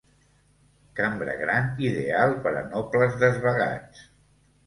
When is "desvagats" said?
3.25-4.01